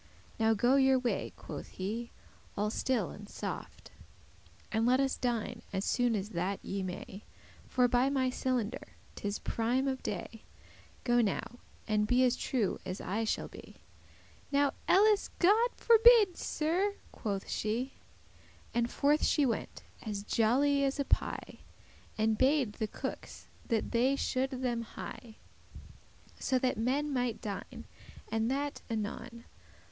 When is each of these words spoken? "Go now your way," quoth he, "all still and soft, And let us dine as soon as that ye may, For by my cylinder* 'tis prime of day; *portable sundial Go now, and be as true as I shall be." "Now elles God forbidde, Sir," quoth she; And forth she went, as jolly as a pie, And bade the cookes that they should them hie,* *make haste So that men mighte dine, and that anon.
"Go 0.39 0.55
now 0.59 0.75
your 0.77 0.97
way," 0.97 1.31
quoth 1.37 1.67
he, 1.77 2.09
"all 2.57 2.71
still 2.71 3.11
and 3.11 3.29
soft, 3.29 3.91
And 4.71 4.83
let 4.87 4.99
us 4.99 5.15
dine 5.15 5.61
as 5.71 5.85
soon 5.85 6.15
as 6.15 6.29
that 6.31 6.59
ye 6.65 6.81
may, 6.81 7.21
For 7.67 7.87
by 7.87 8.09
my 8.09 8.31
cylinder* 8.31 8.93
'tis 9.13 9.37
prime 9.37 9.87
of 9.87 10.01
day; 10.01 10.41
*portable 11.03 11.03
sundial 11.03 11.03
Go 11.03 11.21
now, 11.21 11.59
and 11.87 12.07
be 12.07 12.23
as 12.23 12.35
true 12.35 12.79
as 12.83 12.99
I 12.99 13.25
shall 13.25 13.47
be." 13.47 13.75
"Now 14.51 14.73
elles 14.87 15.29
God 15.37 15.69
forbidde, 15.77 16.35
Sir," 16.35 16.95
quoth 17.11 17.47
she; 17.47 17.93
And 18.73 18.89
forth 18.89 19.23
she 19.23 19.45
went, 19.45 19.83
as 20.01 20.23
jolly 20.23 20.83
as 20.83 20.99
a 20.99 21.05
pie, 21.05 21.59
And 22.17 22.39
bade 22.39 22.73
the 22.73 22.87
cookes 22.87 23.45
that 23.67 23.91
they 23.91 24.15
should 24.15 24.49
them 24.49 24.81
hie,* 24.81 25.03
*make 25.11 25.23
haste 26.33 26.43
So 26.43 26.57
that 26.57 26.77
men 26.79 27.13
mighte 27.13 27.39
dine, 27.39 27.85
and 28.31 28.49
that 28.49 28.81
anon. 28.89 29.45